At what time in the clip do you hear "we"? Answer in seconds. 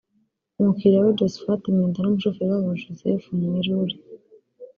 1.05-1.15